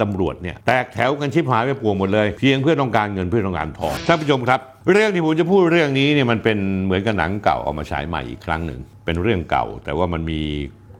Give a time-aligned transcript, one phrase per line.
[0.00, 4.60] ตำรวจเนี่ยแตกแถวกันชิบหายไปปวงหมดเลย เพียงเพื่อต้องการเงินเพื่อต้องการทองท่านผู้ชมครับ
[4.92, 10.40] เรื่องที่ผมจะพูดเรื่องนี้เนี่ยมันเป็นเหมือนกับหนังเก่าเอามาฉายใหม่อีกครั้งหนึ่งเป็นเรื่องเก่า แต่ว่ามันมี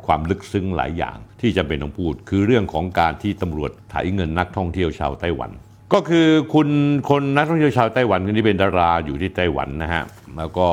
[0.06, 5.50] ความลึกซึ้งหลายอย่าง ที่จำเป็นต้องพูด คือเรื่องของการที่ตำรวจไถเงินนักท่องเที่ยวชาวไต้หวัน
[5.94, 6.68] ก็คือคุณ
[7.10, 10.02] คนนักท่องเที่ยวชาวไต้หวันคนนี้เป็นดาราอยู่ที่ไต้หวันนะฮะ
[10.38, 10.68] แล้วก็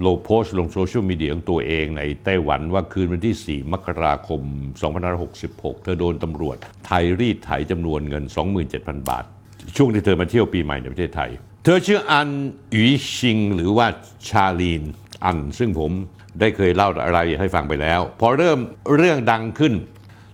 [0.00, 4.40] โลโพสลงโซเชียลมีเดียของตัวเองในไต้หวันว่าคืนวันที่ 4 มกราคม
[5.12, 6.56] 2566 เธอโดนตำรวจ
[6.86, 8.24] ไทยรีดไถจำนวนเงิน
[8.66, 9.24] 27,000 บาท
[9.76, 11.30] ช่วงที่เธอมาเที่ยวปีใหม่ในประเทศไทย
[11.64, 12.28] เธอชื่ออัน
[12.72, 13.86] หยีชิงหรือว่า
[14.28, 14.82] ชาลีน
[15.24, 15.90] อัน ซึ่งผม
[16.40, 18.58] ได้เคยเล่าอะไรให้ฟังไปแล้ว พอเริ่ม
[18.96, 19.74] เรื่องดังขึ้น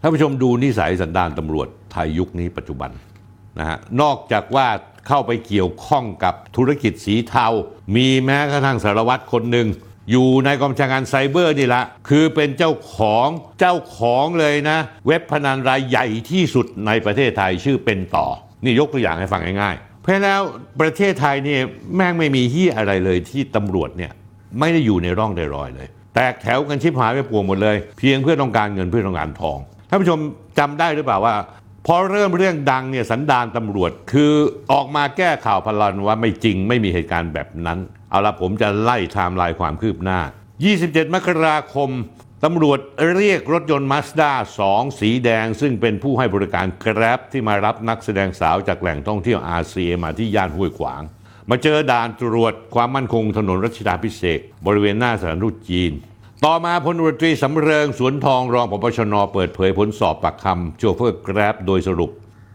[0.00, 2.91] ท่านผู้ชมดูนิสัยสันดานตำรวจไทยยุคนี้ปัจจุบัน
[3.58, 4.66] นะฮะนอกจากว่า
[5.09, 7.47] เข้าไปเกี่ยวข้องกับธุรกิจสีเทา
[7.97, 9.69] มีแม้กระทั่งสารวัตรคนหนึ่ง
[10.11, 13.28] อยู่ในกองบัญชาการไซเบอร์นี่ละคือเป็นเจ้าของ
[13.61, 18.27] เจ้าของเลยนะ เว็บพนันรายใหญ่ที่สุดในประเทศไทยชื่อเป็นต่อ
[18.64, 20.41] นี่ยกตัวอย่างให้ฟังง่ายๆ เพราะแล้ว
[20.81, 21.61] ประเทศไทยเนี่ย
[21.97, 24.12] แม่งไม่มีที่อะไรเลยที่ตำรวจเนี่ย
[24.61, 30.19] ไม่ได้อยู่ในร่องในรอยเลย แตกแถวกันชิบหายไปปวงหมดเลย เพียงเพื่อต้องการเงินเพื่อต้องการทองท่านผู้ชม
[30.59, 31.34] จำได้หรือเปล่าว่า
[31.86, 34.34] พอเริ่มเรื่องดังเนี่ยสันดานตำรวจคือ
[34.72, 37.78] ออกมาแก้ข่าวพลันว่าไม่จริงไม่มีเหตุการณ์แบบนั้น
[38.11, 40.20] เอาละผมจะไล่ไทม์ไลน์ความคืบหน้า
[40.66, 41.91] 27 มกราคม
[42.44, 42.78] ตำรวจ
[43.16, 44.33] เรียกรถยนต์มาสด้า
[44.66, 51.03] 2สีแดง ซึ่งเป็นผู้ให้บริการ Grab ที่มารับนักแสดงสาวจากแหล่งท่องเที่ยวอาเซียมาที่ย่านห้วยขวาง
[51.50, 55.92] มาเจอด่านตรวจความมั่นคงถนนรัชดาภิเษกบริเวณหน้าสถานทูตจีน
[56.46, 62.10] ต่อมาพลตรีสำเริงสวนทองรองผบช.น.เปิดเผยผลสอบปากคำโชเฟอร์ Grab โดยสรุป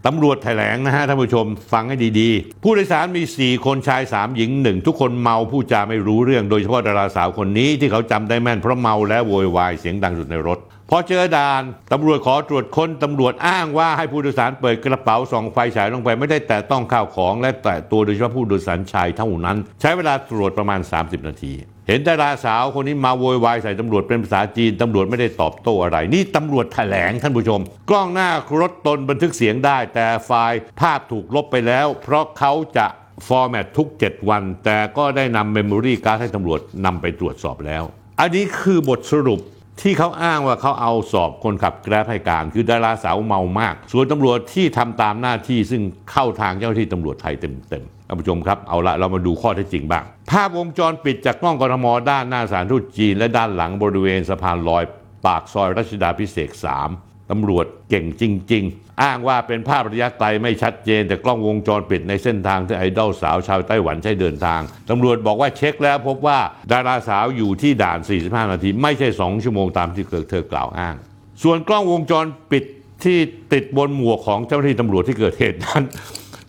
[0.06, 10.60] ตำรวจแถลงนะฮะท่านผู้ชมฟังให้ดีๆ ผู้โดยสารมี 4 คนชาย 3 หญิง 1 ทุกคนเมาผู้จาไม่รู้เรื่องโดยเฉพาะดาราสาวคนนี้ที่เขาจำได้แม่นเพราะเมาและโวยวายเสียงดังสุดในรถ
[10.92, 21.54] พอเจอด่านตำรวจขอตรวจค้นตำรวจอ้างว่าให้ผู้โดยสารเปิดกระเป๋าส่องไฟฉายลงไปไม่ได้แต่ต้องข้าวของและแต่ตัวโดยเฉพาะผู้โดยสารชายเท่านั้น ใช้เวลาตรวจประมาณ 30 นาที
[21.88, 28.30] เห็นดาราสาวคนนี้มาโวยวายใส่ตำรวจเป็นภาษาจีนตำรวจไม่ได้ตอบโต้อะไร นี่ตำรวจแถลงท่านผู้ชม กล้องหน้า
[28.62, 32.88] รถตนบันทึกเสียงได้ แต่ไฟล์ภาพถูกลบไปแล้ว เพราะเขาจะ
[33.28, 37.84] format ทุก 7 วัน แต่ก็ได้นำ memory card ให้ตำรวจนำไปตรวจสอบแล้ว
[38.20, 39.42] อันนี้คือบทสรุป
[39.82, 54.84] ที่เขาอ้างว่าเขาเอาสอบคนขับ Grab ให้การ คือดาราสาวเมามาก ส่วนตำรวจที่ทำตามหน้าที่ซึ่งเข้าทางเจ้าหน้าที่ตำรวจไทยเต็มๆท่านผู้ชมครับเอาละเรามาดูข้อเท็จจริงบ้าง ภาพวงจรปิดจากกล้องกรทมด้านหน้าสถานทูตจีน และด้านหลังบริเวณสะพานลอย
[55.26, 56.50] ปากซอยรัชดาพิเศษ
[56.92, 58.24] 3ตำรวจเก่งจ
[58.54, 66.40] ริง ๆ อ้างว่าเป็นภาพระยะไกลไม่ชัดเจน แต่กล้องวงจรปิดในเส้นทางที่ไอดอลสาวชาวไต้หวันใช้เดินทางตำรวจบอกว่าเช็คแล้วพบว่า
[66.72, 70.96] ดาราสาวอยู่ที่ด่าน 45 นาที ไม่ใช่ 2 ชั่วโมงตามที่เธอกล่าวอ้าง
[71.44, 72.64] ส่วนกล้องวงจรปิด
[73.04, 73.18] ที่
[73.54, 75.84] ติดบนหมวกของเจ้าหน้าที่ตำรวจที่เกิดเหตุนั้น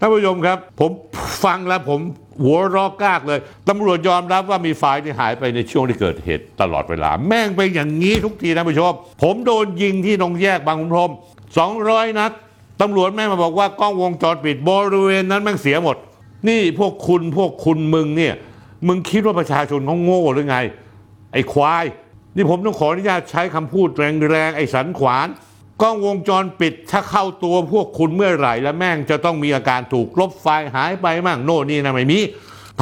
[0.01, 0.91] ท่านผู้ชมครับ ผม
[1.45, 2.01] ฟังแล้วผม
[2.45, 8.93] หัวรอกกากเลยตำรวจยอมรับว่ามีไฟล์ที่หายไปในช่วงที่เกิดเหตุตลอดเวลา แม่งเป็นอย่างนี้ทุกทีท่านผู้ชม
[9.23, 11.13] ผมโดนยิงที่ตรงแยกบางขุนพรม
[11.57, 12.33] 200 นัด
[12.81, 15.97] ตำรวจแม่มาบอกว่ากล้องวงจรปิดบริเวณนั้นแม่งเสียหมด
[16.49, 18.35] นี่พวกคุณพวกคุณมึงเนี่ย
[18.87, 20.57] มึงคิดว่าประชาชนเขาโง่หรือไง
[21.33, 21.85] ไอ้ควาย
[22.37, 25.29] นี่ผมต้องขออนุญาตใช้คำพูดแรงๆไอ้สันขวาน
[25.83, 32.19] กล้องวงจรปิดถ้าเข้าตัวพวกคุณเมื่อไหร่แล้วแม่งจะต้องมีอาการถูกลบไฟล์หายไปมั่งโน่นนี่นะไม่มี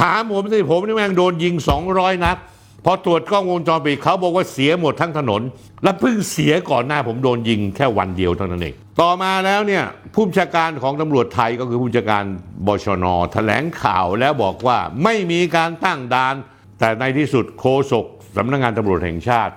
[0.01, 1.55] ถามผมสิผมนี่แม่งโดนยิง
[1.89, 2.37] 200 นัด
[2.85, 5.41] พอตรวจกล้องวงจรปิดเขาบอกว่าเสียหมดทั้งถนน
[5.83, 9.83] และเพิ่งเสียก่อนหน้าผมโดนยิงแค่วันเดียวเท่านั้นเอง ต่อมาแล้วเนี่ย
[10.13, 12.23] ผู้บัญชาการของตำรวจไทยก็คือผู้บัญชาการ
[12.67, 16.35] บชนแถลงข่าวแล้วบอกว่าไม่มีการตั้งด่าน
[16.79, 18.05] แต่ในที่สุดโฆษก
[18.37, 19.53] สำนักงานตำรวจแห่งชาติ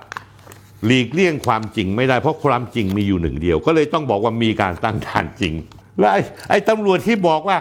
[0.87, 5.55] หลีกเลี่ยงความจริงไม่ได้เพราะความจริงมีอยู่หนึ่งเดียว ก็เลยต้องบอกว่ามีการตั้งด่านจริง
[5.99, 6.21] และไอ้
[6.51, 7.57] ไอ้ตำรวจที่บอกว่า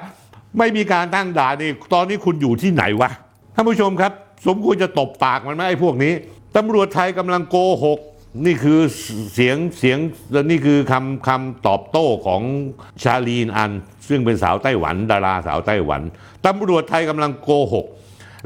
[0.58, 3.10] ไม่มีการตั้งด่านนี่ตอนนี้คุณอยู่ที่ไหนวะ
[3.56, 4.12] ท่านผู้ชมครับ
[4.48, 6.14] สมควรจะตบปากมันไหมไอ้พวกนี้
[6.58, 8.00] ตำรวจไทยกำลังโกหก
[8.46, 8.80] นี่คือ
[9.34, 9.98] เสียงเสียง
[10.32, 12.42] และนี่คือคำคำตอบโต้ของ
[13.04, 13.72] ชาลีนอัน
[14.08, 16.02] ซึ่งเป็นสาวไต้หวัน ดาราสาวไต้หวัน
[16.46, 17.86] ตำรวจไทยกำลังโกหก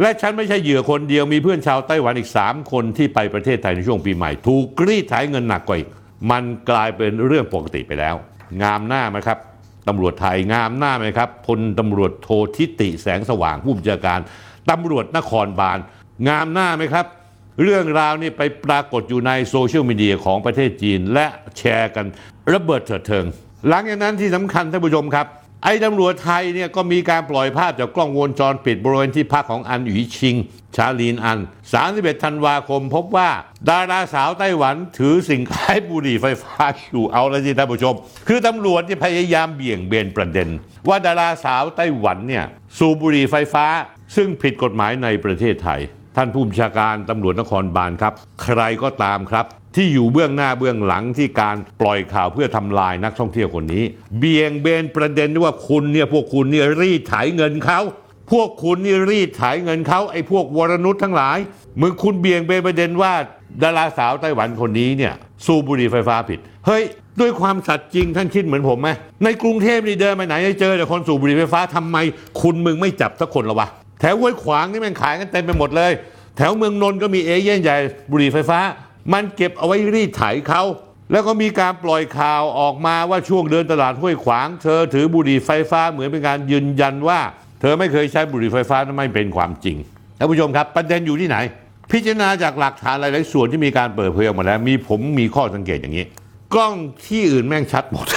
[0.02, 5.90] และฉันไม่ใช่เหยื่อคนเดียวมีเพื่อนชาวไต้หวันอีก 3 คนที่ไปประเทศไทยในช่วงปีใหม่ ถูกกรีดไถเงินหนักกว่าอีก
[6.32, 8.16] มันกลายเป็นเรื่องปกติไปแล้ว
[8.62, 9.38] งามหน้าไหมครับ
[9.88, 14.20] ตำรวจไทยงามหน้าไหมครับพลตำรวจโททิติแสงสว่างผู้บัญชาการ
[14.70, 15.80] ตำรวจนครบาล
[16.28, 17.06] งามหน้าไหมครับ
[17.64, 21.28] เรื่องราวนี้ไปปรากฏอยู่ในโซเชียลมีเดียของประเทศจีน และ
[21.58, 22.06] แชร์กัน
[22.54, 23.26] ระเบิดเถิดเทิง
[23.68, 25.28] หลังจากนั้นที่สำคัญท่านผู้ชมครับ
[25.64, 30.36] ไอ้ตำรวจไทยเนี่ยก็มีการปล่อยภาพจากกล้องวงจรปิดบริเวณที่พักของอันหยีชิง
[30.76, 31.40] ชาลีนอัน
[31.82, 33.30] 31 ธันวาคม พบว่า
[33.70, 37.96] ดาราสาวไต้หวันถือสิ่งคล้ายบุหรี่ไฟฟ้าอยู่เอาละสิท่านผู้ชม
[38.28, 40.50] คือตำรวจที่พยายามเบี่ยงเบนประเด็น
[40.88, 42.46] ว่าดาราสาวไต้หวันเนี่ย
[42.78, 43.66] สูบบุหรี่ไฟฟ้า
[44.16, 45.80] ซึ่งผิดกฎหมายในประเทศไทย
[46.18, 48.14] ท่านผู้บัญชาการตำรวจนครบาลครับ
[48.44, 49.46] ใครก็ตามครับ
[49.76, 53.84] ที่อยู่เบื้องหน้าเบื้องหลังที่การปล่อยข่าวเพื่อทำลายนักท่องเที่ยวคนนี้
[54.18, 57.80] เบี่ยงเบนประเด็นว่าคุณเนี่ยพวกคุณเนี่ยรีดไถเงินเขา
[58.32, 61.38] พวกคุณนี่รีดไถเงินเขาไอ้พวกวรนุษย์ทั้งหลาย
[61.82, 63.14] มึงคุณเบี่ยงเบนประเด็นว่า
[63.64, 65.14] ดาราสาวไต้หวันคนนี้เนี่ย
[65.46, 66.84] สูบบุหรี่ไฟฟ้าผิด เฮ้ย
[67.20, 68.90] ด้วยความสัตย์จริงท่านคิดเหมือนผมไหม
[69.24, 71.98] ในกรุงเทพนี่เดินไปไหนจะเจอแต่คนสูบบุหรี่ไฟฟ้าทำไม
[72.42, 73.68] คุณมึงไม่จับสักคนละวะ
[74.04, 75.92] แถวห้วยขวางนี่มันขายกันเต็มไปหมดเลย
[76.38, 77.78] แถวเมืองนนท์ก็มีเอเย่นต์ใหญ่
[78.12, 78.60] บุหรี่ไฟฟ้า
[79.14, 80.64] มันเก็บเอาไว้รีดไถเขา
[81.12, 87.20] แล้วก็มีการปล่อยข่าวออกมาว่าช่วงเดินตลาดห้วยขวาง เธอถือบุหรี่ไฟฟ้าเหมือนเป็นการยืนยันว่า
[87.62, 89.78] เธอไม่เคยใช้บุหรี่ไฟฟ้านั้นไม่เป็นความจริง
[90.18, 91.38] ท่านผู้ชมครับ ประเด็นอยู่ที่ไหน
[91.92, 96.06] พิจารณาจากหลักฐานหลายๆส่วนที่มีการเปิดเผยออกมาแล้ว มีผมมีข้อสังเกตอย่างนี้
[96.54, 96.74] กล้อง
[97.08, 98.08] ที่อื่นแม่งชัดหมด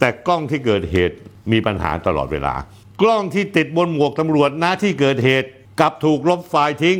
[0.00, 1.16] แต่กล้องที่เกิดเหตุ
[1.52, 2.54] มีปัญหาตลอดเวลา
[3.00, 5.48] กล้องที่ติดบนหมวกตำรวจหน้าที่เกิดเหตุ
[5.80, 6.98] กลับถูกลบไฟล์ทิ้ง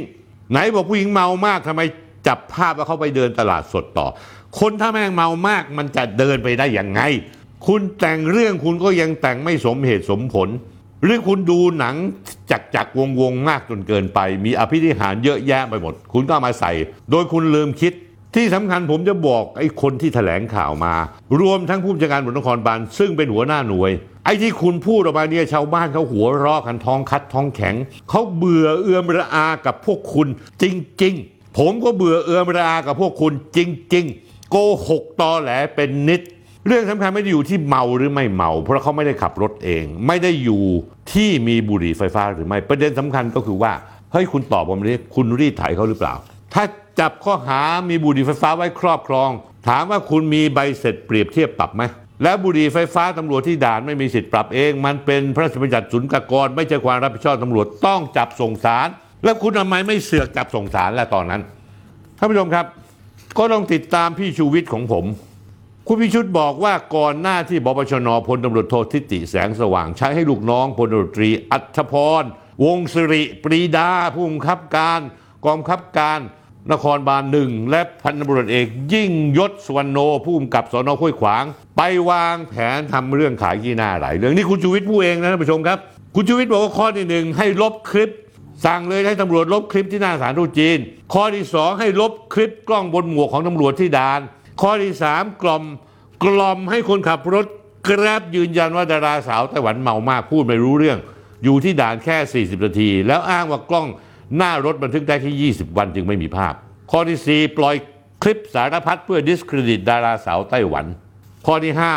[0.50, 1.82] ไหนบอกผู้หญิงเมามากทำไม
[2.26, 4.06] จับภาพแล้วเขาไปเดินตลาดสดต่อ
[4.58, 7.00] คนถ้าแม่งเมามากมันจะเดินไปได้อย่างไง
[7.66, 10.48] คุณแต่งเรื่องคุณก็ยังแต่งไม่สมเหตุสมผล
[11.02, 11.94] หรือคุณดูหนัง
[12.50, 16.72] จักจักวงวงๆมากจนเกินไป มีอภิธิหารเยอะแยะไปหมด คุณก็ามาใส่
[17.10, 17.92] โดยคุณลืมคิด
[18.34, 20.94] ที่สำคัญผมจะบอกไอ้คนที่แถลงข่าวมา
[21.40, 23.90] รวมทั้งผู้บัญชาการตำรวจนครบาลซึ่งเป็นหัวหน้าหน่วย
[24.26, 27.74] ไอ้ที่คุณพูดออกมาเนี่ยชาวบ้านเขาหัวเราะกันท้องคัดท้องแข็ง
[28.10, 30.28] เขาเบื่อเอือมระอากับพวกคุณ
[30.62, 30.64] จ
[31.02, 33.58] ริง ๆ ผมก็เบื่อเอือมระอากับพวกคุณจ
[33.94, 34.56] ริง ๆ โก
[34.88, 36.20] หกตอแหลเป็นนิด
[36.66, 40.64] เรื่องสำคัญไม่ได้อยู่ที่เมาหรือไม่เมา เพราะเขาไม่ได้ขับรถเอง ไม่ได้อยู่
[41.12, 43.72] ที่มีบุหรี่ไฟฟ้าหรือไม่ประเด็นสำคัญก็คือว่า
[44.12, 46.14] เฮ้ยคุณตอบผมนี้คุณรีดไถเขาหรือเปล่า
[46.54, 46.64] ถ้า
[47.00, 49.30] จับข้อหามีบุหรี่ไฟฟ้าไว้ครอบครอง
[49.68, 51.82] ถามว่าคุณมีใบเสร็จเปรียบเทียบปรับไหม
[52.22, 58.88] แล้วบุหรี่ไฟฟ้าตำรวจที่ด่านไม่มีสิทธิ์ปรับเอง มันเป็นพระราชบัญญัติศุลกากร ไม่ใช่ความรับผิดชอบตำรวจต้องจับส่งสาร
[59.24, 61.42] แล้วคุณทำไมไม่เสือกจับส่งสารแล้วตอนนั้น
[62.18, 62.66] ท่านผู้ชมครับ
[63.38, 65.04] ก็ต้องติดตามพี่ชูวิทย์ของผม
[65.88, 72.22] คุณพิชุดบอกว่าก่อนหน้าที่บปชนพลตำรวจโททิติแสงสว่าง ใช้ให้ลูกน้องพลตำรวจตรีอัธพร
[72.64, 75.00] วงศิริปรีดาผู้บังคับการ
[75.44, 76.18] กองบังคับการ
[76.72, 81.44] นครบาลหนึ่งและพันตำรวจเอก ยิ่งยศสวรรณโนผู้กำกับสอนอห้วยขวาง
[81.76, 85.78] ไปวางแผนทำเรื่องขายขี้หน้าหลายเรื่องนี่คุณชูวิทย์พูดเองนะท่านผู้ชมครับ
[86.14, 88.10] คุณชูวิทย์บอกว่าข้อที่หนึ่งให้ลบคลิป
[88.66, 90.78] สั่งเลยให้ตำรวจลบคลิปที่หน้าสถารทูตจีน
[91.14, 94.20] ข้อที่สองให้ลบคลิปกล้องบนหมวกของตำรวจที่ด่าน
[94.62, 95.64] ข้อที่สามกล่อม
[96.24, 97.46] กล่อมให้คนขับรถ
[97.84, 100.98] แกร็บยืนยันว่าดาราสาวไต้หวันเมามากพูดไม่รู้เรื่อง
[101.44, 103.86] อยู่ที่ด่านแค่ 40 นาที แล้วอ้างว่ากล้อง
[104.36, 106.54] หน้ารถบันทึกได้แค่20 วันจึงไม่มีภาพ
[106.90, 107.74] ข้อที่สี่ปล่อย
[108.22, 110.86] คลิปสารพัดเพื่อดิสเครดิตดาราสาวไต้หวัน
[111.46, 111.94] ข้อที่ห้า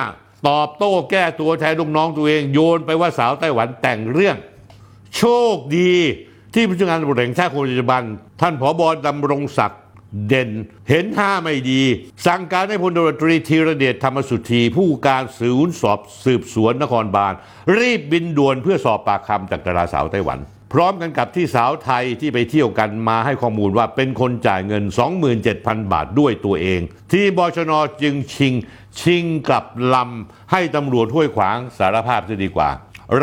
[0.47, 4.37] ตอบโต้แก้ตัวแทนลูกน้องตัวเองโยนไปว่าสาวไต้หวันแต่งเรื่อง
[5.17, 5.23] โช
[5.53, 5.93] คดี
[6.53, 8.01] ที่ผู้จัดการตำรวจแห่งชาติคนปัจจุบัน
[8.41, 9.81] ท่านผอบอดำรงศักดิ์
[10.27, 10.49] เด่น
[10.89, 11.81] เห็นท่าไม่ดี
[12.25, 17.33] สั่งการให้พลตำรวจตรีธีรเดชธรรมสุธี ผู้การสืบสอบสืบสวนนครบาล
[17.77, 20.39] รีบบินด่วนเพื่อสอบปากคำจากดาราสาวไต้หวัน
[20.73, 24.83] พร้อมกันกับที่สาวไทยที่ไปเที่ยวกันมาให้ข้อมูลว่าเป็นคนจ่ายเงิน
[25.37, 26.81] 27,000 บาทด้วยตัวเอง
[27.11, 27.71] ที่บชน
[28.01, 28.53] จึงชิง
[29.01, 32.69] ชิงกลับลำให้ตำรวจห้วยขวางสารภาพจะดีกว่า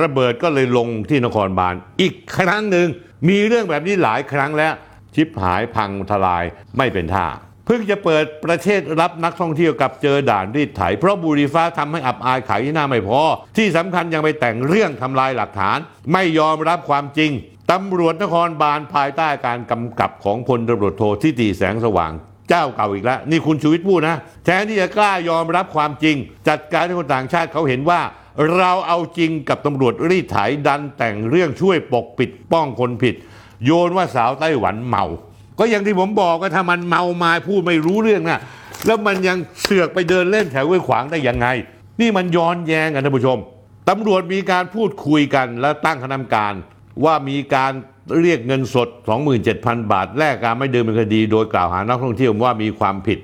[0.01, 2.89] ระเบิดก็เลยลงที่นครบาลอีกครั้งหนึ่ง
[3.29, 4.73] มีเรื่องแบบนี้หลายครั้งแล้ว
[5.15, 6.45] ชิบหายพังทลาย
[6.77, 7.27] ไม่เป็นท่า
[7.67, 13.21] เพิ่งจะเปิดประเทศรับนักท่องเที่ยวกับเจอด่านรีดไถ เพราะบุรีฟ้าทำให้อับอายขายที่หน้าไม่พอ
[13.57, 15.79] ที่สำคัญยังไปแต่งเรื่องทำลายหลักฐาน
[16.13, 17.31] ไม่ยอมรับความจริง
[17.73, 22.13] ตำรวจนครบาลภายใต้การกำกับของพลตำรวจโททิติแสงสว่าง
[22.49, 26.17] เจ้าเก่าอีกแล้ว นี่คุณชูวิทย์พูดนะ แทนที่จะกล้ายอมรับความจริง
[26.49, 28.01] จัดการให้คนต่างชาติเขาเห็นว่า
[28.57, 33.15] เราเอาจริงกับตำรวจรีดไถดันแต่งเรื่องช่วยปกปิดป้องคนผิด
[33.65, 35.05] โยนว่าสาวไต้หวันเมา
[35.59, 38.41] ก็อย่างที่ผมบอกก็ถ้ามันเมามาพูดไม่รู้เรื่องนะ
[38.87, 41.47] แล้วมันยังเสือกไปเดินเล่นแถวห้วยขวางได้ยังไง
[42.01, 43.39] นี่มันย้อนแย้งกันท่านผู้ชม
[43.89, 46.53] ตำรวจมีการพูดคุยกันและตั้งคณะกรรมการ
[47.05, 47.73] ว่ามีการ
[48.21, 48.89] เรียกเงินสด
[49.41, 53.19] 27,000 บาท แลกการไม่เดินเป็นคดี โดยกล่าวหานักท่องเที่ยวว่ามีความผิด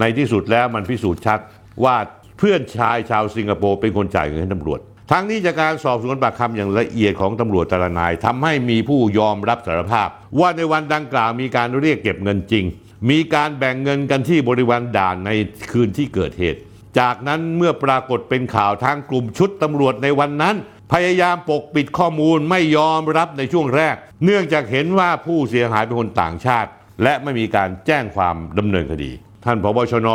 [0.00, 1.38] ในที่สุดแล้วมันพิสูจน์ชัด
[1.84, 1.96] ว่า
[2.38, 4.80] เพื่อนชายชาวสิงคโปร์เป็นคนจ่ายเงินให้ตำรวจ
[5.14, 10.08] ทั้งนี้จากการสอบสวนปากคำอย่างละเอียดของตำรวจแต่ละนายทำให้มีผู้ยอมรับสารภาพ
[10.40, 12.64] ว่าในวันดังกล่าวมีการเรียกเก็บเงินจริง
[13.10, 15.30] มีการแบ่งเงินกันที่บริวารด่านใน
[15.70, 16.60] คืนที่เกิดเหตุ
[16.98, 20.56] จากนั้นเมื่อปรากฏเป็นข่าวทางกลุ่มชุดตำรวจในวันนั้น
[20.92, 26.70] พยายามปกปิดข้อมูลไม่ยอมรับในช่วงแรก เนื่องจากเห็นว่าผู้เสียหายเป็นคนต่างชาติ
[27.02, 29.12] และไม่มีการแจ้งความดำเนินคดี
[29.44, 30.08] ท่านพบชน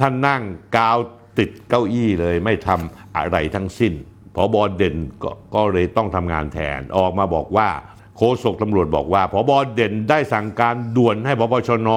[0.00, 0.42] ท่านนั่ง
[0.76, 0.98] กาว
[1.38, 3.94] ติดเก้าอี้เลยไม่ทำอะไรทั้งสิ้น
[4.38, 7.68] พบเด่นกก็เลยต้องทำงานแทนออกมาบอกว่า
[8.16, 11.90] โฆษกตำรวจบอกว่าพบเด่นได้สั่งการด่วนให้พบชน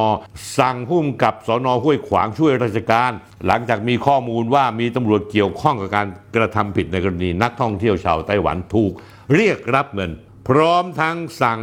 [0.60, 3.12] สั่งผู้กำกับสอนอห้วยขวางช่วยราชการ
[3.48, 8.92] หลังจากมีข้อมูลว่ามีตำรวจเกี่ยวข้องกับการกระทำผิดในกรณีนักท่องเที่ยวชาวไต้หวันถูก
[9.36, 10.12] เรียกรับเงิน
[10.50, 11.60] พร้อมทั้งสั่ง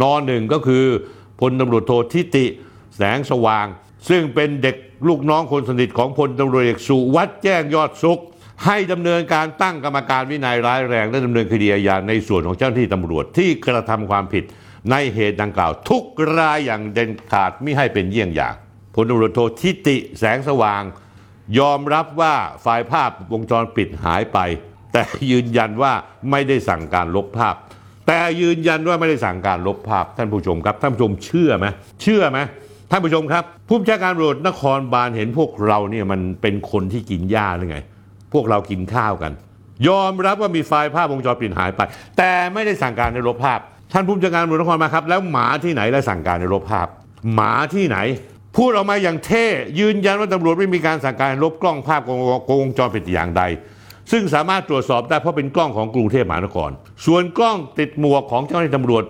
[0.00, 0.84] นอหนึ่งก็คือ
[1.40, 2.46] พลตำรวจโททิติ
[2.96, 3.66] แสงสว่าง
[4.08, 4.76] ซึ่งเป็นเด็ก
[5.08, 8.20] ลูกน้องคนสนิทของพลตำรวจเอกสุวัฒน์แจ้งยอดสุข
[8.66, 14.44] ให้ดำเนินการตั้งกรรมการวินัยร้ายแรง และดำเนินคดีอาญาในส่วนของเจ้าหน้าที่ตำรวจที่กระทำความผิด
[14.90, 16.04] ในเหตุดังกล่าว ทุก
[16.38, 18.54] รายอย่างเด็ดขาดไม่ให้เป็นเยี่ยงอย่าง
[18.94, 20.82] พลตำรวจโททิติแสงสว่าง
[21.58, 24.38] ยอมรับว่าไฟล์ภาพวงจรปิดหายไป
[24.92, 25.92] แต่ยืนยันว่า
[26.30, 27.54] ไม่ได้สั่งการลบภาพ
[28.06, 31.66] แต่ยืนยันว่าไม่ได้สั่งการลบภาพ ท่านผู้ชมครับ ท่านผู้ชมเชื่อไหม
[32.02, 32.38] เชื่อไหม
[32.90, 37.78] ท่านผู้ชมครับ ผู้บัญชาการตำรวจนครบาลเห็นพวกเราเนี่ยมันเป็นคนที่กินหญ้าหรือไง
[38.32, 39.32] พวกเรากินข้าวกัน
[39.88, 41.80] ยอมรับว่ามีไฟล์ภาพวงจรปิดหายไป
[42.16, 43.60] แต่ไม่ได้สั่งการในลบภาพ
[43.92, 46.86] ท่านผู้บัญชาการตำรวจนครบาครับ แล้วหมาที่ไหนได้สั่งการในลบภาพ
[47.34, 47.98] หมาที่ไหน
[48.56, 49.46] พูดออกมาอย่างเท่
[49.78, 52.02] ยืนยันว่าตำรวจไม่มีการสั่งการลบกล้องภาพ
[52.60, 53.42] วงจรปิดอย่างใด
[54.12, 56.70] ซึ่งสามารถตรวจสอบได้เพราะเป็นกล้องของกรุงเทพมหานคร
[57.06, 59.04] ส่วนกล้องติดหมวกของเจ้าหน้าที่ตำรวจ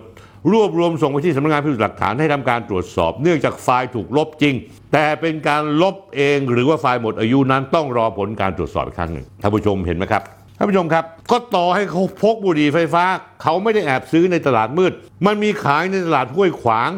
[0.51, 4.55] รวบรวมส่งไปที่สำนักงานพิสูจน์หลักฐานให้ทำการตรวจสอบ เนื่องจากไฟล์ถูกลบจริง
[4.93, 10.21] แต่เป็นการลบเองหรือว่าไฟล์หมดอายุนั้นต้องรอผลการตรวจสอบอีกครั้งหนึ่งท่านผู้ชมเห็นไหมครับ
[10.57, 13.03] ท่านผู้ชมครับ ก็ต่อให้เขาพกบุหรี่ไฟฟ้า
[13.41, 14.91] เขาไม่ได้แอบซื้อในตลาดมืด
[15.25, 16.89] มันมีขายในตลาดห้วยขวาง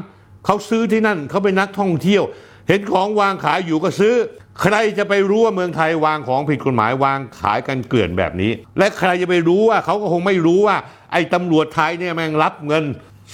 [0.45, 2.23] เขาซื้อที่นั่นเขาเป็นนักท่องเที่ยว
[2.67, 4.13] เห็นของวางขายอยู่ก็ซื้อ
[4.61, 10.77] ใครจะไปรู้ว่าเมืองไทยวางของผิดกฎหมายวางขายกันเกลื่อนแบบนี้ และใครจะไปรู้ว่าเขาก็คงไม่รู้ว่า
[11.11, 12.83] ไอ้ตำรวจไทยเนี่ยแม่งรับเงิน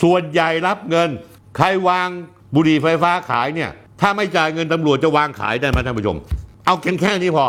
[0.02, 1.10] ส่วนใหญ่รับเงิน
[1.56, 2.10] ใครวาง
[2.56, 3.70] บุหรี่ไฟฟ้าขายเนี่ย
[4.02, 6.18] ถ้าไม่จ่ายเงินตำรวจจะวางขายได้ไหมท่านผู้ชม
[6.66, 7.46] เอาแค่แค่นี้พอ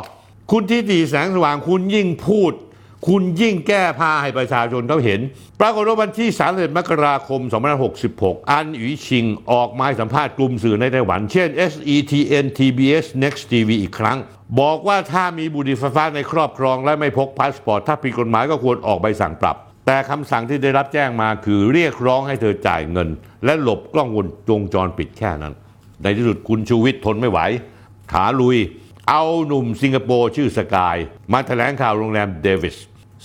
[0.52, 2.52] คุณที่ตีแสงสว่างคุณยิ่งพูด
[3.08, 5.20] คุณยิ่งแก้ผ้าให้ประชาชนเขาเห็น
[5.60, 7.40] ปรากฏว่าวันที่31มกราคม
[7.96, 14.18] 2566 อันหยุยชิงออกมาสัมภาษณ์กลุ่มสื่อในไต้หวัน เช่น SETN TVBS Next TV อีกครั้ง
[14.60, 23.08] บอกว่าถ้ามีบุหรี่ไฟฟ้าในครอบครองและไม่พกพาสปอร์ตถ้าผิดกฎหมายก็ควรออกใบสั่งปรับ แต่คำสั่งที่ได้รับแจ้งมาคือเรียกร้องให้เธอจ่ายเงิน
[23.44, 24.08] และหลบกล้อง
[24.50, 25.54] วงจรปิดแค่นั้น
[26.02, 27.40] ในที่สุดคุณชูวิทย์ทนไม่ไหว
[28.12, 28.58] ขาลุย
[29.10, 30.96] เอาหนุ่มสิงคโปร์ชื่อสกาย
[31.32, 32.76] มาแถลงข่าวโรงแรมเดวิส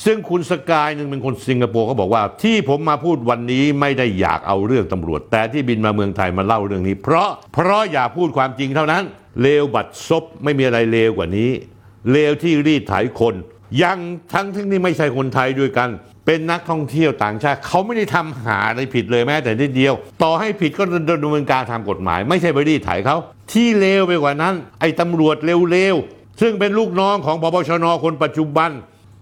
[0.05, 9.03] ซึ่งคุณสกายหนึ่งเป็นคนสิงคโปร์เขาบอกว่า ที่ผมมาพูดวันนี้ไม่ได้อยากเอาเรื่องตำรวจ แต่ที่บินมาเมืองไทยมาเล่าเรื่องนี้ เพราะเพราะอยากพูดความจริงเท่านั้น
[9.41, 11.51] เลวบัดซบไม่มีอะไรเลวกว่านี้
[12.11, 13.35] เลวที่รีดไถคน
[13.83, 13.99] ยัง
[14.33, 15.89] ทั้งทั้งที่ไม่ใช่คนไทยด้วยกัน
[16.29, 19.93] เป็นนักท่องเที่ยวต่างชาติเขาไม่ได้ทำหาอะไรผิดเลยแม้แต่นิดเดียว
[20.24, 20.84] ต่อให้ผิดก็
[21.24, 23.17] ดำเนินการทางกฎหมาย ไม่ใช่ไปรีดไถเขา
[23.51, 28.69] ที่เลวไปกว่านั้น ไอ้ตำรวจเลวๆซึ่งเป็นลูกน้องของปปชนคนปัจจุบัน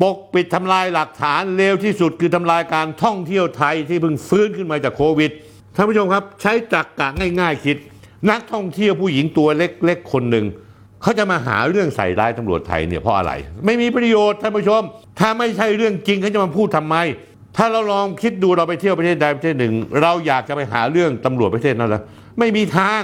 [0.02, 5.32] ปกปิดทำลายหลักฐานเลวที่สุดคือทำลายการท่องเที่ยวไทยที่เพิ่งฟื้นขึ้นมาจากโควิด
[5.76, 7.08] ท่านผู้ชมครับ ใช้จักกะ
[7.40, 7.78] ง่าย ๆ คิด
[8.30, 10.46] นักท่องเที่ยวผู้หญิงตัวเล็กๆคนหนึ่ง
[11.06, 13.32] เขาจะมาหาเรื่องใส่ร้ายตำรวจไทยเนี่ยเพราะอะไร
[13.66, 14.82] ไม่มีประโยชน์ท่านผู้ชม
[15.20, 16.96] ถ้าไม่ใช่เรื่องจริงเขาจะมาพูดทำไม
[17.58, 22.04] ถ้าเราลองคิดดูเราไปเที่ยวประเทศใดประเทศหนึ่ง เราอยากจะไปหาเรื่องตำรวจประเทศนั้นแล้ว
[22.40, 23.02] ไม่มีทาง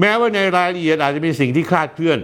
[0.00, 2.18] แม้ว่าในรายละเอียดอาจจะมีสิ่งที่คลาดเคลื่อน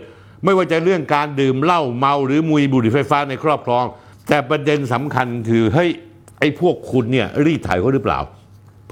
[0.44, 3.84] ไม่ว่าจะเรื่องการดื่มเหล้าเมาหรือมุยบุหรี่ไฟฟ้าในครอบครอง
[4.28, 5.90] แต่ประเด็นสำคัญคือเฮ้ย
[6.40, 8.18] ไอ้พวกคุณเนี่ยรีดไถเขาหรือเปล่า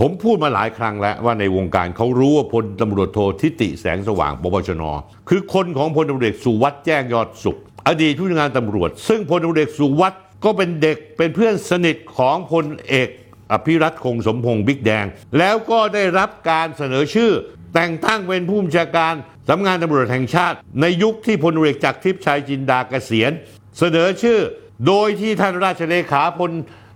[0.01, 4.83] ผมพูดมาหลายครั้งแล้วว่าในวงการเขารู้ว่าพลตำรวจโททิติแสงสว่างปปชน
[5.29, 7.59] คือคนของพลตำรวจสุวัสด์แจ้งยอดสุข
[7.89, 13.09] อดีตผู้งานตำรวจ ซึ่งพลตำรวจสุวัสด์ก็เป็นเด็กเป็นเพื่อนสนิทของพลเอก
[13.53, 15.05] อภิรัตคงสมพงศ์บิ๊กแดง
[15.39, 17.33] แล้วก็ได้รับการเสนอชื่อ
[17.75, 19.15] แต่งตั้งเป็นผู้บัญชาการ
[19.49, 23.33] สำนักงานตำรวจแห่งชาติ ในยุคที่พลเอกจากรทิพย์ชัยจินดาเกษียณ
[23.79, 24.39] เสนอชื่อ
[24.87, 26.53] โดยที่ท่านราชเลขาพล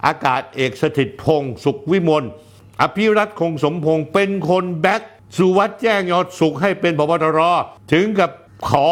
[0.06, 2.24] อากาศเอกสถิตพงศ์สุขวิมล
[2.82, 5.02] อภิรัตคงสมพงศ์เป็นคนแบ็ก
[5.36, 7.40] สุวัสด์แจ้งยอดสุขให้เป็นพบตร
[7.92, 8.30] ถึงกับ
[8.68, 8.86] ขอ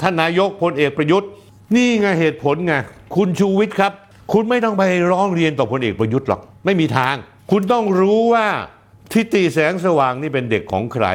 [0.00, 1.30] ท่านนายกพลเอกประยุทธ์
[1.76, 2.74] นี่ไงเหตุผลไง
[3.16, 3.92] คุณชูวิทย์ครับ
[4.32, 7.14] คุณไม่ต้องไปร้องเรียนต่อพลเอกประยุทธ์หรอก ไม่มีทาง
[7.50, 8.46] คุณต้องรู้ว่า
[9.12, 11.06] ทิติแสงสว่างนี่เป็นเด็กของใคร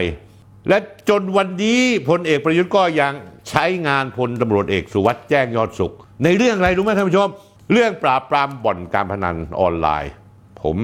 [0.70, 0.78] และ
[1.10, 3.14] จนวันนี้พลเอกประยุทธ์ก็ยัง
[3.50, 7.30] ใช้งานพลตำรวจเอกสุวัสด์แจ้งยอดสุข ในเรื่องอะไรรู้ไหมท่านผู้ชม
[7.72, 10.12] เรื่องปราบปรามบ่อนการพนันออนไลน์
[10.62, 10.76] ผม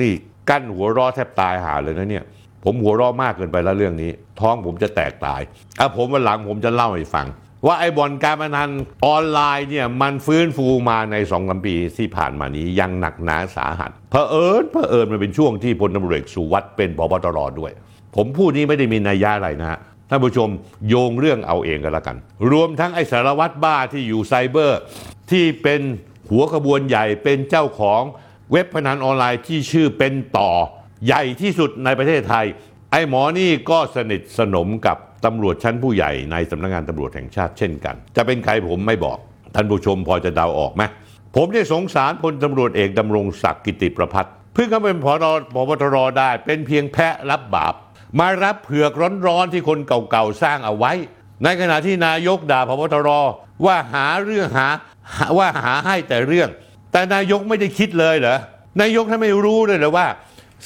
[0.00, 0.12] นี่
[0.48, 2.24] กั้นหัวรอแทบตายหาเลยนะเนี่ย
[2.64, 5.40] ผมหัวรอมากเกินไปแล้วเรื่องนี้ ท้องผมจะแตกตาย
[5.78, 7.26] อะผมวันหลังผมจะเล่าให้ฟัง
[7.66, 8.70] ว่าไอ้บ่อนการพนัน
[9.06, 17.72] ออนไลน์เนี่ยมันฟื้นฟูมาในสองสามปีที่ผ่านมานี้ยังหนักหนาสาหัสเผอิญเผอิญมันเป็นช่วงที่พลตำรวจเอกสุวัสด์เป็นพบตรด้วย
[18.16, 19.78] ผมพูดนี้ไม่ได้มีนัยยะอะไรนะฮะ
[20.08, 20.48] ท่านผู้ชม
[20.88, 22.16] โยงเรื่องเอาเองกันละกัน
[22.50, 24.80] รวมทั้งไอ้สารวัตรบ้าที่อยู่ไซเบอร์
[25.30, 25.80] ที่เป็น
[26.30, 28.02] หัวขบวนใหญ่เป็นเจ้าของ
[28.52, 30.50] เว็บพนันออนไลน์ที่ชื่อเป็นต่อ
[31.06, 32.46] ใหญ่ที่สุดในประเทศไทย
[32.90, 39.18] ไอ้หมอนี่ก็สนิทสนมกับตำรวจชั้นผู้ใหญ่ในสำนักงานตำรวจแห่งชาติเช่นกัน จะเป็นใครผมไม่บอก
[39.54, 40.82] ท่านผู้ชมพอจะเดาออกไหม
[41.36, 45.12] ผมได้สงสารพลตำรวจเอกดำรงศักดิ์กิติประพัฒน์เพิ่งเขาเป็นพอ
[45.54, 47.74] พบตรได้ เป็นเพียงแพะรับบาป
[48.18, 48.92] มารับเผือก
[49.26, 50.92] ร้อนๆที่คนเก่าๆสร้างเอาไว้
[51.44, 53.08] ในขณะที่นายกด่าพบตร
[53.66, 54.68] ว่าหาเรื่องหา
[55.38, 56.48] ว่าหาให้แต่เรื่อง
[56.92, 58.38] แต่นายกไม่ได้คิดเลยเหรอ
[58.80, 60.06] นายกท่านไม่รู้เลยเหรอว่า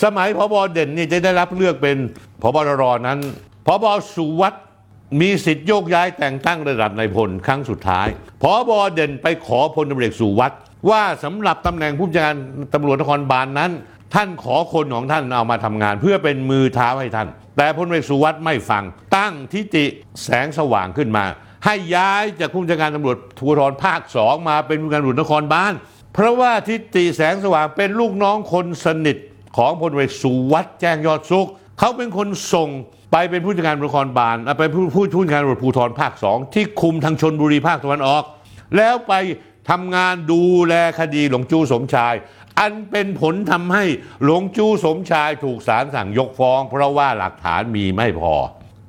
[0.03, 1.97] สมัยพบเด่นนี่จะได้รับเลือกเป็น
[2.43, 3.19] พบตรนั้น
[3.67, 4.63] พบสุวัสด์
[5.21, 8.07] มีสิทธิ์โยกย้ายแต่งตั้งระดับนายพลครั้งสุดท้าย
[8.43, 10.59] พบเด่นไปขอพลตำรวจเอกสุวัสด์
[10.91, 12.37] ว่าสำหรับตำแหน่งผู้จัดการ
[12.75, 13.71] ตำรวจนครบาลนนั้น
[14.15, 18.83] ท่านขอคนของท่านเอามาทำงาน เพื่อเป็นมือเท้าให้ท่าน แต่พลตำรเอกสุวัสด์ไม่ฟัง
[19.17, 19.85] ตั้งทิติ
[20.23, 21.25] แสงสว่างขึ้นมา
[21.65, 25.73] ให้ย้ายจากผู้จัดการตำรวจภูธรภาคสองมาเป็นผู้การตำรวจนครบาล
[26.15, 29.17] เพราะว่าทิติแสงสว่างเป็นลูกน้องคนสนิท
[29.57, 31.47] ของพลเอกสุวัสด์แจ้งยอดสุข
[31.79, 32.69] เขาเป็นคนส่ง
[33.13, 38.23] ไปเป็นผู้จัดการนครบาลไปผู้ผู้ผู้จัดการตำรวจภูธรภาคสองที่คุมทางชนบุรีภาคตะวันออก
[38.77, 39.15] แล้วไป
[39.71, 42.15] ทำงานดูแลคดีหลวงจู้สมชาย
[42.61, 43.85] อันเป็นผลทำให้
[44.25, 48.35] หลวงจู้สมชายถูกศาลสั่งยกฟ้อง เพราะว่าหลักฐานมีไม่พอ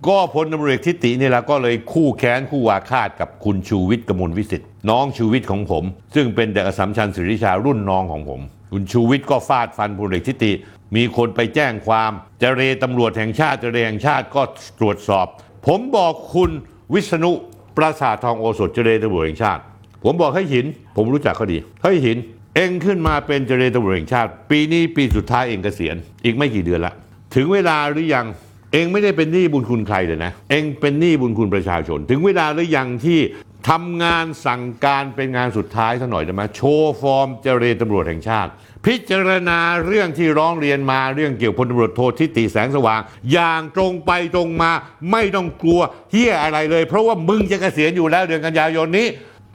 [0.07, 5.83] ก็พลตำรวจเอกทิตินี่แหละก็เลยคู่แค้นคู่อาฆาตกับคุณชูวิทย์กมลวิสิทธิ น้องชูวิทย์ของผม
[6.15, 10.51] ซึ่งเป็นเด็กสัมชัญศริชารุ่นน้องของผม คุณชูวิทย์ก็ฟาดฟันพลเอกทิติ
[10.95, 14.41] มีคนไปแจ้งความเจรตำรวจแห่งชาติเจรแห่งชาติก็
[14.79, 15.27] ตรวจสอบ
[15.67, 16.51] ผมบอกคุณ
[16.93, 17.31] วิษณุ
[17.77, 19.61] ปราสาททองโอสถเจรตำรวจแห่งชาติ
[20.03, 20.65] ผมบอกให้หิน
[20.95, 22.17] ผมรู้จักเขาดีให้หิน
[22.55, 26.93] เองขึ้นมาเป็นเจรตำรวจแห่งชาติ ปีนี้ปีสุดท้ายเองเกษียณอีกไม่กี่เดือนละ
[27.35, 28.25] ถึงเวลาหรือยัง
[28.73, 33.19] เองไม่ได้เป็นหนี้บุญคุณใครเลยนะ เองเป็นหนี้บุญคุณประชาชน ถึงเวลาหรือยังที่
[33.69, 38.51] ทำงานสั่งการเป็นงานสุดท้ายสักหน่อยจะมาโชว์ฟอร์มเจรตำรวจแห่งชาติ
[38.85, 43.01] พิจารณาเรื่องที่ร้องเรียนมาเรื่องเกี่ยวกับพลตำรวจโททิติแสงสว่าง
[43.31, 44.71] อย่างตรงไปตรงมา
[45.11, 49.07] ไม่ต้องกลัวเฮียอะไรเลย เพราะว่ามึงจะเกษียณอยู่แล้วเดือนกันยายนนี้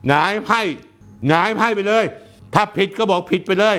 [0.09, 0.61] หงายไพ่
[1.29, 2.05] หงายไพ่ไปเลย
[2.55, 3.77] ถ้าผิดก็บอกผิดไปเลย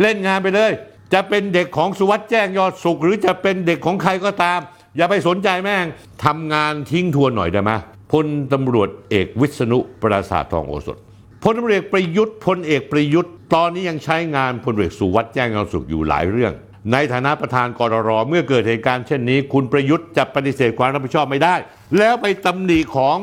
[0.00, 0.70] เล่นงานไปเลย
[1.12, 4.60] จะเป็นเด็กของสุวัสด์แจ้งยอดสุข หรือจะเป็นเด็กของใครก็ตาม
[4.96, 5.86] อย่าไปสนใจแม่ง
[6.24, 7.72] ทำงานทิ้งทวนหน่อยได้ไหม
[8.12, 10.96] พลตำรวจเอกวิษณุปราสาททองโอสถ
[11.42, 16.52] พลตำรวจเอกประยุทธ์พลเอกประยุทธ์ ตอนนี้ยังใช้งานพลเอกสุวัสด์แจ้งยอดสุขอยู่หลายเรื่อง
[16.92, 21.54] ในฐานะประธานกรรเมื่อเกิดเหตุการณ์เช่นนี้ คุณประยุทธ์จะปฏิเสธความรับผิดชอบไม่ได้
[21.98, 23.16] แล้วไปตำหนิของ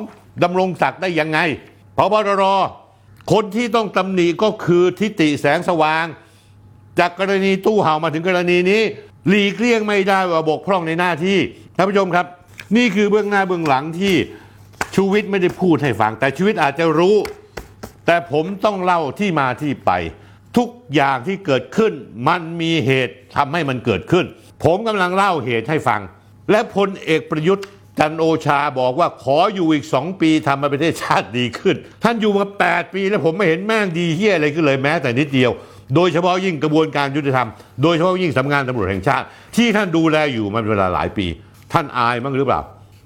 [0.43, 1.39] ดำรงศักดิ์ได้ยังไง
[1.97, 2.43] พบตร
[3.31, 6.05] คนที่ต้องตำหนิก็คือทิติแสงสว่าง
[6.99, 8.81] จากกรณีตู้เห่ามาถึงกรณีนี้
[9.27, 11.37] หลีกเลี่ยงไม่ได้ว่าบกพร่องในหน้าที่
[11.75, 12.25] ท่านผู้ชมครับ
[12.77, 14.15] นี่คือเบื้องหน้าเบื้องหลังที่
[14.95, 17.15] ชูวิทย์ไม่ได้พูดให้ฟัง แต่ชีวิตอาจจะรู้
[18.05, 19.91] แต่ผมต้องเล่าที่มาที่ไป
[20.57, 21.93] ทุกอย่างที่เกิดขึ้น
[22.27, 24.25] มันมีเหตุทำให้มันเกิดขึ้น
[24.63, 26.01] ผมกำลังเล่าเหตุให้ฟัง
[26.51, 27.65] และพลเอกประยุทธ์
[27.99, 35.51] จันทร์โอชาบอกว่าขออยู่อีกสองปีทำให้ประเทศชาติดีขึ้น ท่านอยู่มา 8 ปีแล้วผมไม่เห็นแม่งดีเหี้ยอะไรขึ้นเลยแม้แต่นิดเดียว
[35.95, 37.47] โดยเฉพาะยิ่งกระบวนการยุติธรรม
[37.83, 39.25] โดยเฉพาะยิ่งสำนักงานตำรวจแห่งชาติ
[39.55, 41.25] ที่ท่านดูแลอยู่มาเป็นเวลาหลายปี
[41.73, 42.61] ท่านอายมั่งหรือเปล่า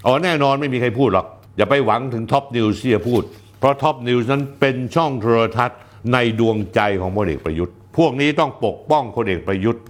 [0.06, 1.26] อ๋อแน่นอนไม่มีใครพูดหรอก
[1.58, 3.22] อย่าไปหวังถึงท็อปนิวส์ที่จะพูด
[3.60, 5.80] เพราะท็อปนิวส์นั้นเป็นช่องโทรทัศน์
[6.14, 9.84] ในดวงใจของพลเอกประยุทธ์ พวกนี้ต้องปกป้องพลเอกประยุทธ์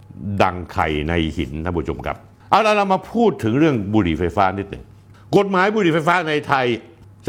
[0.43, 2.17] ดังไข่ในหินท่านผู้ชมครับ
[2.49, 4.83] เอาละเรามาพูดถึงเรื่องบุหรี่ไฟฟ้านิดหนึ่ง
[5.37, 6.65] กฎหมายบุหรี่ไฟฟ้าในไทย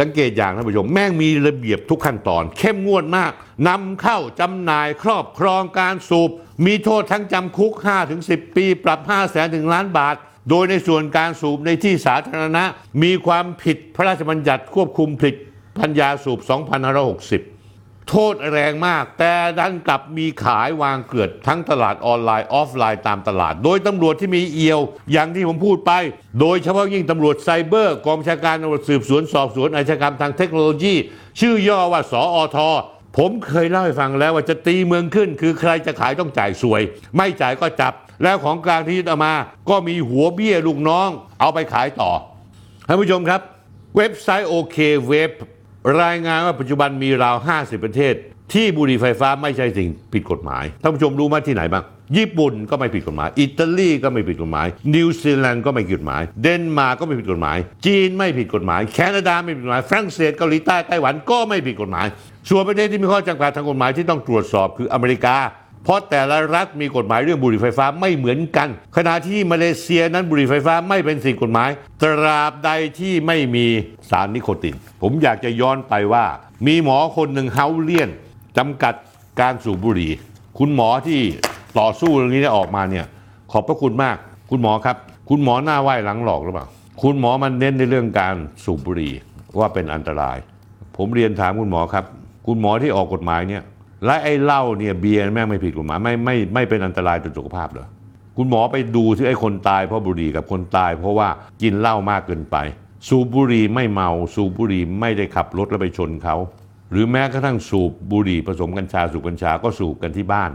[0.01, 3.33] สังเกตอย่างท่านผู้ชมแม่งมีระเบียบทุกขั้นตอน เข้มงวดมาก
[3.69, 6.31] นำเข้าจำหน่ายครอบครองการสูบ
[6.67, 7.73] มีโทษทั้งจำคุก
[8.15, 10.15] 5-10 ปี ปรับ 5 0 0แสนถึงล้านบาท
[10.51, 12.65] โดยในส่วนการสูบในที่สาธารณะ
[13.03, 15.37] มีความผิดพระราชบัญญัติควบคุมผลิต
[15.79, 24.81] พัญญาสูบ 2560 โทษแรงมาก แต่ดันกลับมีขายวางเกลือดทั้งตลาดออนไลน์ออฟไลน์ตามตลาด โดยตำรวจที่มีเอียว
[25.13, 25.93] อย่างที่ผมพูดไป
[26.41, 30.95] โดยเฉพาะยิ่งตำรวจไซเบอร์ กองชาการตำรวจสืบสวนสอบสวนอาชญากรรมทางเทคโนโลยี
[31.41, 32.59] ชื่อย่อว่าสออท
[33.19, 36.81] ผมเคยเล่าให้ฟังแล้วว่าจะตีเมืองขึ้น คือใครจะขายต้องจ่ายสวย
[37.17, 39.35] ไม่จ่ายก็จับ แล้วของกลางที่ยึดเอามา
[39.71, 41.09] ก็มีหัวเบี้ยลูกน้อง
[41.41, 42.11] เอาไปขายต่อ
[42.89, 43.41] ท่านผู้ชมครับ
[43.97, 44.77] เว็บไซต์โอเค
[45.09, 45.31] เว็บ
[46.03, 48.15] รายงานว่าปัจจุบันมีราว 50 ประเทศ
[48.53, 51.85] ที่บุหรี่ไฟฟ้าไม่ใช่สิ่งผิดกฎหมายท่านผู้ชมรู้ไหมที่ไหนบ้าง
[52.17, 62.07] ญี่ปุ่นก็ไม่ผิดกฎหมาย อิตาลีก็ไม่ผิดกฎหมาย นิวซีแลนด์ก็ไม่ผิดกฎหมาย เดนมาร์กก็ไม่ผิดกฎหมาย จีนไม่ผิดกฎหมาย แคนาดาไม่ผิดกฎหมาย ฝรั่งเศสเกาหลีใต้ไต้หวันก็ไม่ผิดกฎหมาย
[62.49, 65.37] ส่วนประเทศที่มีข้อจำกัดทางกฎหมายที่ต้องตรวจสอบคืออเมริกา
[65.85, 71.71] เพราะแต่ละรัฐมีกฎหมายเรื่องบุหรี่ไฟฟ้าไม่เหมือนกัน ขณะที่มาเลเซียนั้นบุหรี่ไฟฟ้าไม่เป็นสิ่งกฎหมาย
[72.03, 73.67] ตราบใดที่ไม่มี
[74.11, 76.25] สารนิโคติน ผมอยากจะย้อนไปว่า
[76.67, 78.09] มีหมอคนหนึ่งเฮาเลียน
[78.59, 78.95] จำกัด
[79.41, 80.13] การสูบบุหรี่
[80.59, 81.21] คุณหมอที่
[81.79, 83.07] ต่อสู้เรื่องนี้ได้ออกมาเนี่ย
[83.53, 84.17] ขอบพระคุณมาก
[84.51, 84.97] คุณหมอครับ
[85.29, 86.67] คุณหมอหน้าไหว้หลังหลอกหรือเปล่า
[87.03, 89.13] คุณหมอมันเน้นในเรื่องการสูบบุหรี่
[89.59, 90.37] ว่าเป็นอันตราย
[90.97, 92.05] ผมเรียนถามคุณหมอครับ
[92.47, 93.63] คุณหมอที่ออกกฎหมายเนี่ย
[94.07, 97.87] และไอ้เหล้าเนี่ยเบียร์แม่งไม่ผิดกฎหมายไม่ไม่ไม่เป็นอันตรายต่อสุขภาพเหรอ
[98.37, 101.29] คุณหมอไปดูที่ไอ้คนตายเพราะบุหรี่กับคนตาย เพราะว่า
[101.63, 102.57] กินเหล้ามากเกินไป
[103.09, 106.37] สูบบุหรี่ไม่เมาสูบบุหรี่ไม่ได้ขับรถแล้วไปชนเขา
[106.91, 110.51] หรือแม้กระทั่งสูบบุหรี่ผสมกัญชาสูบกัญชาก็สูบกันที่บ้าน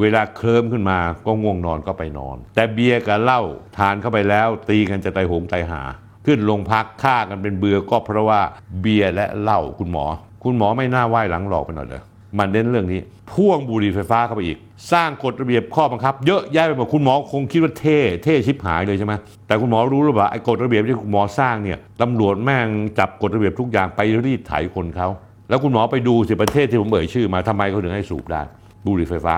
[0.00, 3.42] เวลาเคลิ้มขึ้นมาก็ง่วงนอนก็ไปนอน แต่เบียร์กับเหล้า
[3.78, 5.82] ทานเข้าไปแล้ว ตีกันจะไตหงตหา
[6.26, 8.40] ขึ้นโรงพักฆ่ากันเป็นเบือก็เพราะว่า
[8.80, 10.04] เบียร์และเหล้าคุณหมอ
[10.44, 12.02] คุณหมอไม่น่าไหว้หลังหลอกไปหน่อยเลย
[12.38, 13.00] มันเน้นเรื่องนี้
[13.32, 14.58] พ่วงบุหรี่ไฟฟ้าเข้าไปอีก
[14.92, 19.14] สร้างกฎระเบียบข้อบังคับ เยอะแยะไปหมดคุณหมอคงคิดว่าเท่เท่ชิบหายเลยใช่ไหม
[19.46, 25.08] แต่คุณหมอรู้หรือเปล่าไอ้กฎระเบียบที่คุณหมอสร้างเนี่ยตำรวจแม่งจับกฎระเบียบทุกอย่างไปรีดไถคนเขา
[25.48, 28.42] แล้วคุณหมอไปดูสิประเทศที่ผมเอ่ยชื่อมาทำไมเขาถึงให้สูบได้
[28.86, 29.34] บุหรี่ไฟฟ้า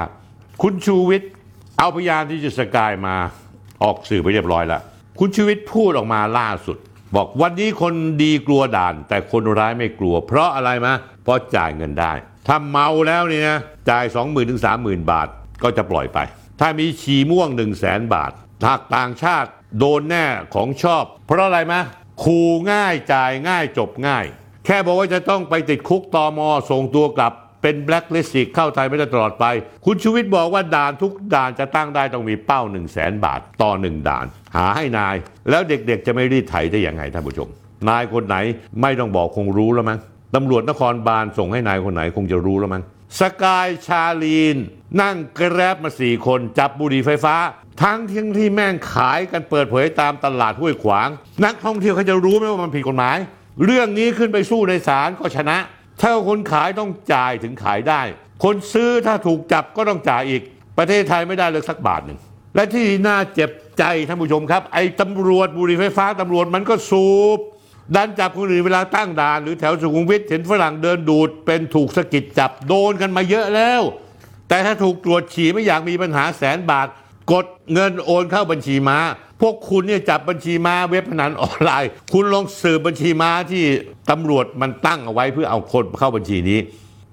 [0.62, 1.30] คุณชูวิทย์
[1.78, 3.14] เอาพยานที่จะสกายมา
[3.82, 4.80] ออกสื่อไปเรียบร้อยแล้ว
[5.18, 6.76] คุณชูวิทย์พูดออกมาล่าสุด
[7.16, 12.12] บอกวันนี้คนดีกลัวด่าน แต่คนร้ายไม่กลัว เพราะอะไรมะเพราะจ่ายเงินได้
[12.46, 13.58] ถ้าเมาแล้วเนี่นะ
[13.90, 15.28] จ่าย 2 0 0 0 0 ถึง 30,000 บาท
[15.62, 16.18] ก็จะปล่อยไป
[16.60, 18.30] ถ้ามีฉี่ม่วง 1 0 0 0 0แสนบาท
[18.66, 21.82] หากต่างชาติโดนแน่ของชอบ เพราะอะไรมะ
[22.24, 24.24] ขู่ง่ายจ่ายง่ายจบง่าย
[24.66, 29.44] แค่บอกว่าจะต้องไปติดคุกตอมอส่งตัวกลับเป็นแบล็คลิสต์เข้าไทยไม่ได้ตลอดไป
[29.84, 34.26] คุณชูวิทย์บอกว่าด่านทุกด่านจะตั้งได้ต้องมีเป้า 1 0 0 0 0แสนบาทต่อหนึ่งด่าน
[34.56, 35.16] หาให้นาย
[35.50, 37.48] แล้วเด็กๆจะไม่รีดไถได้ยังไงท่านผู้ชม
[37.88, 38.36] นายคนไหน
[38.80, 39.98] ไม่ต้องบอกคงรู้แล้วมั้ง
[40.34, 42.82] ตำรวจนครบาลส่งให้นายคนไหนคงจะรู้แล้วมั้ง
[43.20, 44.56] สกายชาลีน
[45.02, 47.36] นั่งแกร็บมาสี่คนจับบุหรี่ไฟฟ้า
[47.82, 51.08] ทั้งที่ที่แม่งขายกันเปิดเผยตามตลาดห้วยขวาง
[51.44, 53.16] นักท่องเที่ยวเขาจะรู้ไหมว่ามันผิดกฎหมาย
[53.64, 55.58] เรื่องนี้ขึ้นไปสู้ในศาลก็ชนะ
[56.00, 58.00] ถ้าคนขายต้องจ่ายถึงขายได้
[58.44, 60.42] คนซื้อถ้าถูกจับก็ต้องจ่ายอีก
[60.78, 62.18] ประเทศไทยไม่ได้เลยสักบาทหนึ่ง
[62.54, 67.38] และที่น่าเจ็บใจท่านผู้ชมครับ ไอ้ตำรวจบุหรี่ไฟฟ้าตำรวจมันก็สูบ
[67.94, 73.82] ดันจับคนอื่นเวลาตั้งด่าน หรือแถวสุขุมวิทเห็นฝรั่งเดินดูด เป็นถูกสะกิดจับโดนกันมาเยอะแล้ว
[74.48, 76.86] แต่ถ้าถูกตรวจฉี่ไม่อยากมีปัญหาแสนบาท
[77.32, 78.98] กดเงินโอนเข้าบัญชีม้า
[79.40, 83.64] พวกคุณเนี่ยจับบัญชีม้าเว็บพนันออนไลน์ คุณลองสืบบัญชีม้าที่
[84.10, 86.58] ตำรวจมันตั้งเอาไว้เพื่อเอาคนเข้าบัญชีนี้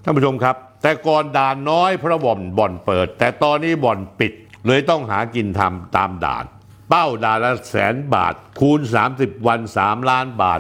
[0.04, 4.32] ท่านผู้ชมครับ แต่ก่อนด่านน้อยเพราะบ่อนบ่อนเปิด แต่ตอนนี้บ่อนปิด
[4.68, 6.46] เลยต้องหากินทำตามด่าน
[6.90, 8.80] เป้าด่านละแสนบาท คูณ
[9.16, 10.60] 30 วัน 3 ล้านบาท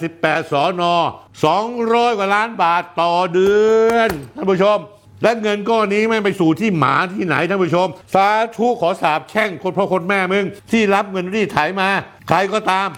[0.00, 0.94] 88สอนอ
[1.56, 3.52] 200 กว่าล้านบาทต่อเดื
[3.92, 4.78] อนท่านผู้ชม
[5.22, 11.88] และเงินก้อนนี้ไม่ไปสู่ที่หมาที่ไหนท่านผู้ชม สาธุขอสาบแช่งคนพ่อคนแม่มึง ที่รับเงินรีดไถมา
[12.28, 12.88] ใครก็ตาม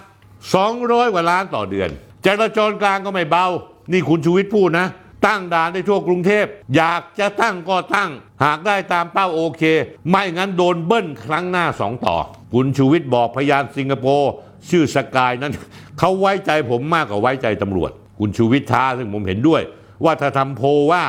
[0.51, 1.89] 200 กว่าล้านต่อเดือน
[2.25, 3.47] จราจรกลางก็ไม่เบา
[3.91, 4.87] นี่คุณชูวิทย์พูดนะ
[5.25, 8.09] ตั้งด่านได้ทั่วกรุงเทพ อยากจะตั้งก็ตั้ง
[8.45, 9.63] หากได้ตามเป้าโอเค
[10.09, 12.17] ไม่งั้นโดนเบิ้ลครั้งหน้าสองต่อ
[12.53, 14.31] คุณชูวิทย์บอกพยานสิงคโปร์
[14.69, 15.53] ชื่อสกายนั้น
[15.99, 19.61] เขาไว้ใจผมมากกว่าไว้ใจตำรวจ คุณชูวิทย์ท้าซึ่งผมเห็นด้วย
[20.03, 20.61] ว่าถ้าทำโพ
[20.91, 21.03] ว่า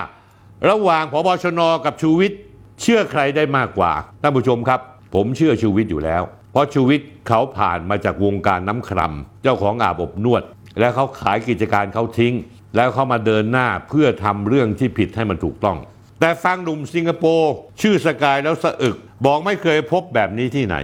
[0.69, 2.39] ระหว่างพบชนกับชูวิทย์
[2.81, 4.81] เชื่อใครได้มากกว่าท่านผู้ชมครับ
[5.15, 10.43] ผมเชื่อชูวิทย์อยู่แล้ว เพราะชูวิทย์เขาผ่านมาจากวงการน้ำครำเจ้าของอาบอบนวด
[10.79, 12.35] และเขาขายกิจการเขาทิ้ง
[12.77, 15.77] แล้วเขามาเดินหน้าเพื่อทำเรื่องที่ผิดให้มันถูกต้อง
[16.21, 20.77] แต่ฟังหนุ่มสิงคโปร์ชื่อสกายแล้วสะอึก บอกไม่เคยพบแบบนี้ที่ไหน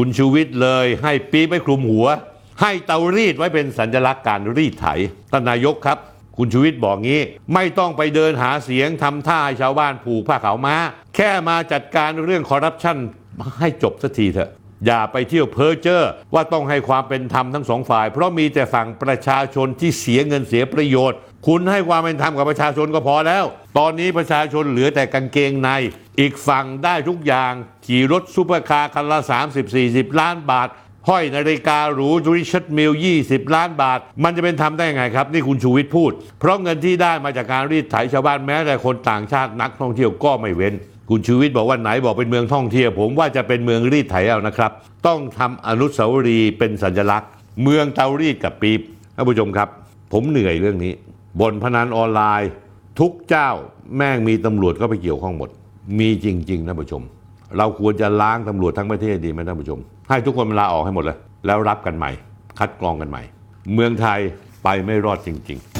[0.00, 2.06] คุณชูวิทย์เลยให้ปีไปคลุมหัว
[2.60, 4.86] ให้เตารีดไว้เป็นสัญลักษณ์การรีดไถ
[5.32, 5.98] ท่านนายกครับ
[6.36, 7.20] คุณชูวิทย์บอกงี้
[7.54, 10.76] ไม่ต้องไปเดินหาเสียงทำท่าให้ชาวบ้านผูกผ้าขาวม้า
[11.16, 12.96] แค่มาจัดการเรื่องคอร์รัปชัน
[13.60, 14.50] ให้จบสักทีเถอะ
[14.86, 16.02] อย่าไปเที่ยวเพ้อเจ้อ
[16.34, 23.44] ว่าต้องให้ความเป็นธรรมทั้งสองฝ่าย เพราะมีแต่ฝั่งประชาชนที่เสียเงินเสียประโยชน์ คุณให้ความเป็นธรรมกับประชาชนก็พอแล้ว
[23.78, 25.70] ตอนนี้ประชาชนเหลือแต่กางเกงใน
[26.20, 27.52] อีกฝั่งได้ทุกอย่าง
[27.86, 29.18] ขี่รถซูเปอร์คาร์คันละ
[29.70, 30.68] 30-40 ล้านบาท
[31.08, 40.74] ห้อยนาฬิกาหรู Richard Mille 20 ล้านบาท มันจะเป็นทำได้ยังไงครับ นี่คุณชูวิทย์พูด เพราะเงินที่ได้มาจากการรีดไถชาวบ้านแม้แต่คนต่างชาตินักท่องเที่ยวก็ไม่เว้น
[41.10, 44.70] คุณชูวิทย์บอกว่าไหนบอกเป็นเมืองท่องเที่ยวผมว่าจะเป็นเมืองรีดไถเอานะครับ
[45.06, 47.30] ต้องทำอนุสาวรีย์เป็นสัญลักษณ์
[47.62, 48.80] เมืองเตารีดกับปี๊บ
[49.16, 49.68] ท่านผู้ชมครับ
[50.12, 50.92] ผมเหนื่อยเรื่องนี้
[51.40, 52.50] บนพนันออนไลน์
[53.00, 53.50] ทุกเจ้า
[53.96, 55.48] แม่งมีตำรวจก็ไปเกี่ยวข้องหมด
[55.98, 57.02] มีจริงๆท่านผู้ชม
[57.58, 62.10] เราควรจะล้างตำรวจทั้งประเทศดีไหมท่านผู้ชม ให้ทุกคนลาออกให้หมดเลย แล้วรับกันใหม่
[62.58, 63.22] คัดกรองกันใหม่
[63.72, 64.20] เมืองไทย
[64.62, 65.77] ไปไม่รอดจริง ๆ